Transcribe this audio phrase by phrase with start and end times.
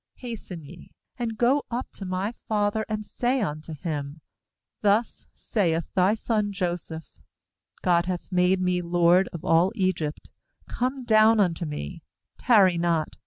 [0.23, 4.19] ^Hasten ye, and go up to my father, and say unto him:
[4.81, 6.15] son Joseph: God Thus saith thy
[8.07, 10.31] hath made me lord of all Egypt;
[10.67, 12.01] come down unto me,
[12.39, 13.15] tarry not.